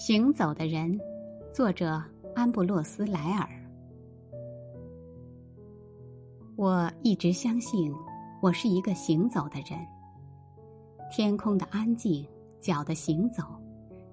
[0.00, 0.98] 行走的人，
[1.52, 2.02] 作者
[2.34, 3.46] 安布洛斯·莱尔。
[6.56, 7.94] 我一直相信，
[8.40, 9.78] 我是一个行走的人。
[11.12, 12.26] 天空的安静，
[12.60, 13.42] 脚的行走，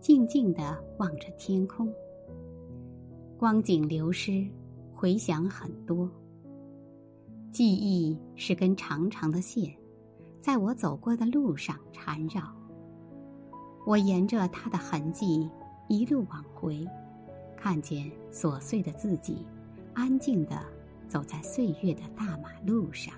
[0.01, 1.89] 静静的望着天空。
[3.37, 4.45] 光景流失，
[4.93, 6.11] 回想很多。
[7.49, 9.73] 记忆是根长长的线，
[10.41, 12.41] 在我走过的路上缠绕。
[13.85, 15.49] 我沿着它的痕迹。
[15.87, 16.85] 一路往回，
[17.55, 19.45] 看见琐碎的自己，
[19.93, 20.59] 安静的
[21.07, 23.13] 走在岁月的大马路上。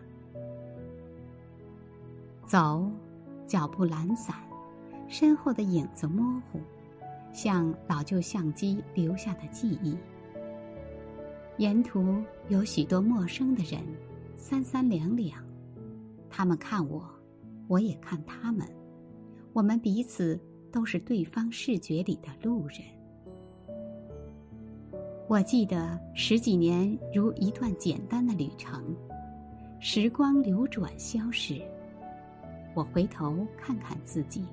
[2.46, 2.90] 走，
[3.48, 4.36] 脚步懒散，
[5.08, 6.60] 身后的影子模糊，
[7.34, 9.98] 像老旧相机留下的记忆。
[11.58, 13.84] 沿途有许多陌生的人，
[14.38, 15.44] 三三两两，
[16.30, 17.04] 他们看我，
[17.68, 18.68] 我也看他们，
[19.54, 20.40] 我们彼此。
[20.72, 22.80] 都是对方视觉里的路人。
[25.28, 28.96] 我记得十几年如一段简单的旅程，
[29.80, 31.62] 时光流转消逝。
[32.74, 34.44] 我回头看看自己，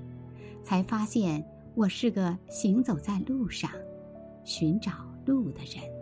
[0.62, 1.42] 才发现
[1.74, 3.70] 我是个行走在路上，
[4.44, 4.92] 寻找
[5.24, 5.95] 路的人。